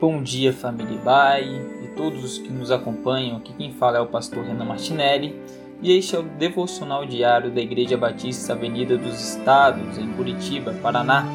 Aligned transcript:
Bom 0.00 0.22
dia, 0.22 0.52
família 0.52 0.94
Ibai 0.94 1.42
e 1.82 1.88
todos 1.96 2.22
os 2.22 2.38
que 2.38 2.52
nos 2.52 2.70
acompanham. 2.70 3.38
Aqui 3.38 3.52
quem 3.54 3.72
fala 3.72 3.98
é 3.98 4.00
o 4.00 4.06
pastor 4.06 4.44
Renan 4.44 4.64
Martinelli 4.64 5.34
e 5.82 5.90
este 5.90 6.14
é 6.14 6.20
o 6.20 6.22
devocional 6.22 7.04
diário 7.04 7.50
da 7.50 7.60
Igreja 7.60 7.96
Batista 7.96 8.52
Avenida 8.52 8.96
dos 8.96 9.20
Estados, 9.20 9.98
em 9.98 10.06
Curitiba, 10.12 10.72
Paraná. 10.80 11.26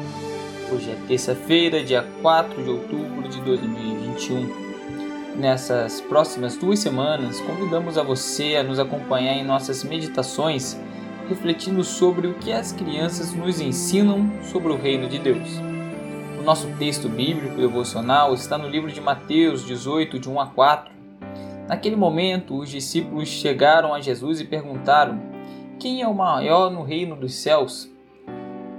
Hoje 0.72 0.90
é 0.90 0.96
terça-feira, 1.06 1.84
dia 1.84 2.06
4 2.22 2.64
de 2.64 2.70
outubro 2.70 3.28
de 3.28 3.38
2021. 3.42 5.36
Nessas 5.36 6.00
próximas 6.00 6.56
duas 6.56 6.78
semanas, 6.78 7.42
convidamos 7.42 7.98
a 7.98 8.02
você 8.02 8.56
a 8.56 8.62
nos 8.62 8.78
acompanhar 8.78 9.34
em 9.34 9.44
nossas 9.44 9.84
meditações, 9.84 10.74
refletindo 11.28 11.84
sobre 11.84 12.28
o 12.28 12.32
que 12.32 12.50
as 12.50 12.72
crianças 12.72 13.34
nos 13.34 13.60
ensinam 13.60 14.26
sobre 14.42 14.72
o 14.72 14.76
reino 14.76 15.06
de 15.06 15.18
Deus 15.18 15.73
nosso 16.44 16.68
texto 16.78 17.08
bíblico 17.08 17.56
devocional 17.56 18.34
está 18.34 18.58
no 18.58 18.68
livro 18.68 18.92
de 18.92 19.00
Mateus 19.00 19.64
18, 19.64 20.18
de 20.18 20.28
1 20.28 20.40
a 20.40 20.46
4. 20.46 20.92
Naquele 21.66 21.96
momento, 21.96 22.58
os 22.58 22.68
discípulos 22.68 23.28
chegaram 23.28 23.94
a 23.94 24.00
Jesus 24.00 24.40
e 24.40 24.44
perguntaram: 24.44 25.18
Quem 25.78 26.02
é 26.02 26.06
o 26.06 26.12
maior 26.12 26.70
no 26.70 26.82
reino 26.82 27.16
dos 27.16 27.34
céus? 27.34 27.90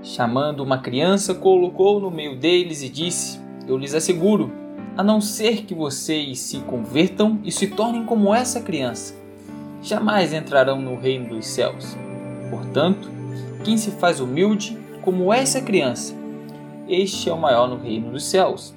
Chamando 0.03 0.61
uma 0.61 0.77
criança, 0.77 1.33
colocou 1.33 1.99
no 1.99 2.11
meio 2.11 2.37
deles 2.37 2.83
e 2.83 2.89
disse: 2.89 3.39
Eu 3.67 3.77
lhes 3.79 3.95
asseguro, 3.95 4.51
a 4.95 5.03
não 5.03 5.19
ser 5.19 5.63
que 5.65 5.73
vocês 5.73 6.37
se 6.37 6.59
convertam 6.59 7.39
e 7.43 7.51
se 7.51 7.65
tornem 7.65 8.05
como 8.05 8.31
essa 8.31 8.61
criança, 8.61 9.15
jamais 9.81 10.33
entrarão 10.33 10.79
no 10.79 10.95
reino 10.95 11.29
dos 11.29 11.47
céus. 11.47 11.97
Portanto, 12.51 13.09
quem 13.63 13.75
se 13.75 13.89
faz 13.89 14.19
humilde 14.19 14.77
como 15.01 15.33
essa 15.33 15.59
criança, 15.59 16.24
este 16.87 17.29
é 17.29 17.33
o 17.33 17.37
maior 17.37 17.67
no 17.67 17.77
reino 17.77 18.11
dos 18.11 18.25
céus. 18.25 18.75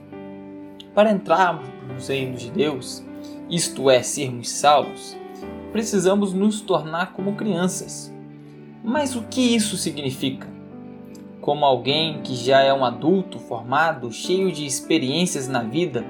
Para 0.95 1.13
entrarmos 1.13 1.67
nos 1.87 2.09
reinos 2.09 2.43
de 2.43 2.51
Deus, 2.51 3.05
isto 3.51 3.91
é, 3.91 4.03
sermos 4.03 4.49
salvos, 4.51 5.17
precisamos 5.73 6.33
nos 6.33 6.61
tornar 6.61 7.13
como 7.13 7.35
crianças. 7.35 8.13
Mas 8.83 9.15
o 9.15 9.23
que 9.23 9.55
isso 9.55 9.77
significa? 9.77 10.47
Como 11.41 11.65
alguém 11.65 12.21
que 12.23 12.35
já 12.35 12.61
é 12.61 12.73
um 12.73 12.85
adulto 12.85 13.39
formado, 13.39 14.13
cheio 14.13 14.51
de 14.53 14.67
experiências 14.67 15.49
na 15.49 15.63
vida, 15.63 16.05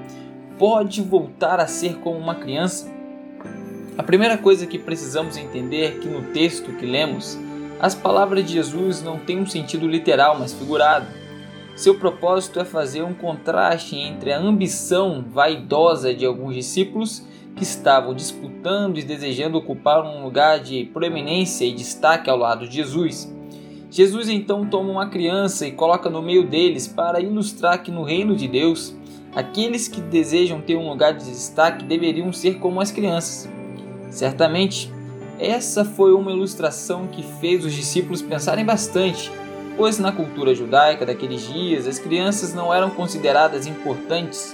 pode 0.57 1.01
voltar 1.01 1.59
a 1.59 1.67
ser 1.67 1.95
como 1.99 2.17
uma 2.17 2.35
criança? 2.35 2.91
A 3.97 4.03
primeira 4.03 4.37
coisa 4.37 4.65
que 4.65 4.79
precisamos 4.79 5.35
entender 5.35 5.83
é 5.83 5.91
que 5.91 6.07
no 6.07 6.31
texto 6.31 6.71
que 6.73 6.85
lemos, 6.85 7.37
as 7.79 7.93
palavras 7.93 8.45
de 8.45 8.53
Jesus 8.53 9.01
não 9.01 9.19
têm 9.19 9.39
um 9.39 9.45
sentido 9.45 9.87
literal, 9.87 10.37
mas 10.39 10.53
figurado. 10.53 11.18
Seu 11.79 11.95
propósito 11.95 12.59
é 12.59 12.65
fazer 12.65 13.03
um 13.03 13.13
contraste 13.13 13.95
entre 13.95 14.33
a 14.33 14.37
ambição 14.37 15.23
vaidosa 15.25 16.13
de 16.13 16.25
alguns 16.25 16.55
discípulos 16.55 17.25
que 17.55 17.63
estavam 17.63 18.13
disputando 18.13 18.97
e 18.97 19.01
desejando 19.01 19.57
ocupar 19.57 20.03
um 20.03 20.21
lugar 20.21 20.59
de 20.59 20.83
proeminência 20.91 21.63
e 21.63 21.73
destaque 21.73 22.29
ao 22.29 22.35
lado 22.35 22.67
de 22.67 22.75
Jesus. 22.75 23.33
Jesus 23.89 24.27
então 24.27 24.65
toma 24.65 24.91
uma 24.91 25.07
criança 25.07 25.65
e 25.65 25.71
coloca 25.71 26.09
no 26.09 26.21
meio 26.21 26.45
deles 26.45 26.85
para 26.85 27.21
ilustrar 27.21 27.81
que 27.81 27.91
no 27.91 28.03
reino 28.03 28.35
de 28.35 28.49
Deus, 28.49 28.93
aqueles 29.33 29.87
que 29.87 30.01
desejam 30.01 30.59
ter 30.59 30.75
um 30.75 30.89
lugar 30.89 31.13
de 31.13 31.23
destaque 31.23 31.85
deveriam 31.85 32.33
ser 32.33 32.59
como 32.59 32.81
as 32.81 32.91
crianças. 32.91 33.49
Certamente, 34.09 34.91
essa 35.39 35.85
foi 35.85 36.11
uma 36.11 36.33
ilustração 36.33 37.07
que 37.07 37.23
fez 37.39 37.63
os 37.63 37.71
discípulos 37.71 38.21
pensarem 38.21 38.65
bastante 38.65 39.31
pois 39.79 39.97
na 39.97 40.11
cultura 40.11 40.53
judaica 40.53 41.05
daqueles 41.05 41.47
dias 41.47 41.87
as 41.87 41.97
crianças 41.97 42.53
não 42.53 42.73
eram 42.73 42.89
consideradas 42.89 43.65
importantes. 43.65 44.53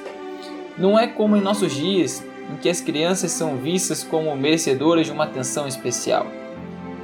Não 0.78 1.00
é 1.00 1.08
como 1.08 1.36
em 1.36 1.42
nossos 1.42 1.74
dias, 1.74 2.24
em 2.54 2.58
que 2.58 2.70
as 2.70 2.80
crianças 2.80 3.32
são 3.32 3.58
vistas 3.58 4.04
como 4.04 4.36
merecedoras 4.36 5.08
de 5.08 5.12
uma 5.12 5.24
atenção 5.24 5.68
especial. 5.68 6.28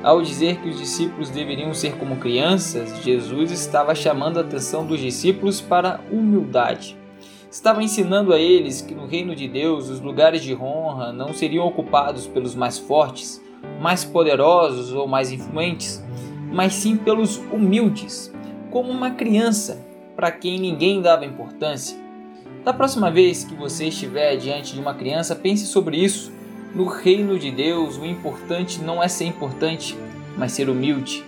Ao 0.03 0.21
dizer 0.21 0.57
que 0.57 0.69
os 0.69 0.77
discípulos 0.77 1.31
deveriam 1.31 1.73
ser 1.73 1.97
como 1.97 2.17
crianças, 2.17 3.03
Jesus 3.03 3.49
estava 3.49 3.95
chamando 3.95 4.37
a 4.37 4.41
atenção 4.41 4.85
dos 4.85 4.99
discípulos 4.99 5.59
para 5.59 5.99
humildade. 6.11 6.95
Estava 7.49 7.81
ensinando 7.83 8.33
a 8.33 8.39
eles 8.39 8.81
que 8.83 8.93
no 8.93 9.07
reino 9.07 9.35
de 9.35 9.47
Deus 9.47 9.89
os 9.89 9.99
lugares 9.99 10.43
de 10.43 10.53
honra 10.55 11.11
não 11.11 11.33
seriam 11.33 11.65
ocupados 11.65 12.27
pelos 12.27 12.53
mais 12.53 12.77
fortes, 12.77 13.41
mais 13.81 14.05
poderosos 14.05 14.93
ou 14.93 15.07
mais 15.07 15.31
influentes, 15.31 16.03
mas 16.51 16.73
sim 16.75 16.97
pelos 16.97 17.37
humildes, 17.37 18.31
como 18.69 18.91
uma 18.91 19.11
criança 19.11 19.83
para 20.15 20.31
quem 20.31 20.59
ninguém 20.59 21.01
dava 21.01 21.25
importância. 21.25 21.97
Da 22.63 22.73
próxima 22.73 23.09
vez 23.09 23.43
que 23.43 23.55
você 23.55 23.87
estiver 23.87 24.35
diante 24.35 24.73
de 24.73 24.79
uma 24.79 24.93
criança, 24.93 25.35
pense 25.35 25.65
sobre 25.65 25.97
isso. 25.97 26.31
No 26.75 26.85
reino 26.85 27.39
de 27.39 27.49
Deus, 27.49 27.97
o 27.97 28.05
importante 28.05 28.81
não 28.81 29.01
é 29.01 29.07
ser 29.07 29.25
importante, 29.25 29.97
mas 30.37 30.51
ser 30.51 30.69
humilde. 30.69 31.23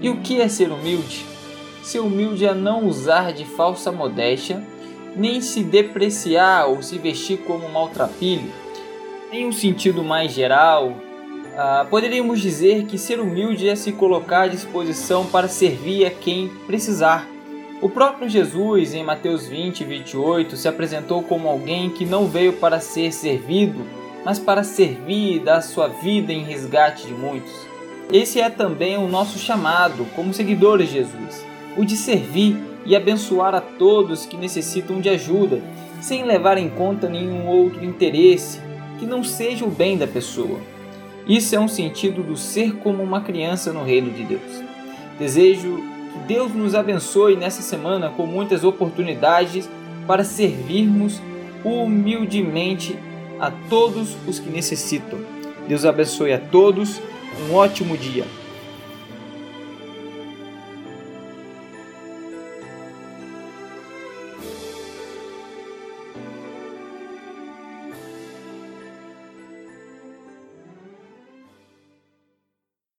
E 0.00 0.08
o 0.08 0.16
que 0.16 0.40
é 0.40 0.48
ser 0.48 0.72
humilde? 0.72 1.24
Ser 1.82 2.00
humilde 2.00 2.44
é 2.44 2.52
não 2.52 2.86
usar 2.86 3.32
de 3.32 3.44
falsa 3.44 3.92
modéstia, 3.92 4.62
nem 5.14 5.40
se 5.40 5.62
depreciar 5.62 6.66
ou 6.66 6.82
se 6.82 6.98
vestir 6.98 7.38
como 7.38 7.66
um 7.66 7.72
maltrapilho. 7.72 8.50
Em 9.30 9.46
um 9.46 9.52
sentido 9.52 10.02
mais 10.02 10.32
geral, 10.32 10.96
ah, 11.56 11.86
poderíamos 11.90 12.40
dizer 12.40 12.86
que 12.86 12.96
ser 12.96 13.20
humilde 13.20 13.68
é 13.68 13.76
se 13.76 13.92
colocar 13.92 14.42
à 14.42 14.48
disposição 14.48 15.26
para 15.26 15.48
servir 15.48 16.06
a 16.06 16.10
quem 16.10 16.48
precisar. 16.66 17.28
O 17.82 17.88
próprio 17.88 18.28
Jesus, 18.28 18.94
em 18.94 19.04
Mateus 19.04 19.46
20, 19.46 19.84
28, 19.84 20.56
se 20.56 20.68
apresentou 20.68 21.22
como 21.22 21.48
alguém 21.48 21.90
que 21.90 22.06
não 22.06 22.26
veio 22.26 22.54
para 22.54 22.80
ser 22.80 23.12
servido, 23.12 23.84
mas 24.24 24.38
para 24.38 24.62
servir 24.62 25.36
e 25.36 25.40
dar 25.40 25.60
sua 25.60 25.88
vida 25.88 26.32
em 26.32 26.44
resgate 26.44 27.06
de 27.06 27.12
muitos. 27.12 27.52
Esse 28.10 28.40
é 28.40 28.48
também 28.48 28.96
o 28.96 29.08
nosso 29.08 29.38
chamado 29.38 30.06
como 30.14 30.32
seguidores 30.32 30.88
de 30.88 30.94
Jesus, 30.94 31.44
o 31.76 31.84
de 31.84 31.96
servir 31.96 32.56
e 32.86 32.96
abençoar 32.96 33.54
a 33.54 33.60
todos 33.60 34.26
que 34.26 34.36
necessitam 34.36 35.00
de 35.00 35.08
ajuda, 35.08 35.60
sem 36.00 36.24
levar 36.24 36.56
em 36.56 36.70
conta 36.70 37.08
nenhum 37.08 37.46
outro 37.46 37.84
interesse 37.84 38.60
que 38.98 39.06
não 39.06 39.22
seja 39.22 39.64
o 39.64 39.70
bem 39.70 39.98
da 39.98 40.06
pessoa. 40.06 40.58
Isso 41.26 41.54
é 41.54 41.60
um 41.60 41.68
sentido 41.68 42.22
do 42.22 42.36
ser 42.36 42.74
como 42.76 43.02
uma 43.02 43.20
criança 43.20 43.72
no 43.72 43.84
reino 43.84 44.10
de 44.10 44.24
Deus. 44.24 44.62
Desejo 45.18 45.76
que 46.12 46.18
Deus 46.26 46.52
nos 46.52 46.74
abençoe 46.74 47.36
nessa 47.36 47.62
semana 47.62 48.10
com 48.10 48.26
muitas 48.26 48.64
oportunidades 48.64 49.68
para 50.06 50.24
servirmos 50.24 51.20
humildemente 51.64 52.98
a 53.38 53.50
todos 53.68 54.16
os 54.26 54.38
que 54.38 54.50
necessitam. 54.50 55.20
Deus 55.68 55.84
abençoe 55.84 56.32
a 56.32 56.38
todos. 56.38 57.00
Um 57.48 57.54
ótimo 57.54 57.96
dia. 57.96 58.24